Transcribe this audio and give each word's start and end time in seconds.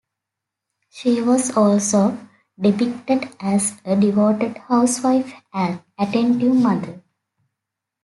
She 0.89 1.21
was 1.21 1.55
also 1.55 2.17
depicted 2.59 3.35
as 3.39 3.79
a 3.85 3.95
devoted 3.95 4.57
housewife 4.57 5.31
and 5.53 5.79
attentive 5.99 6.55
mother. 6.55 7.03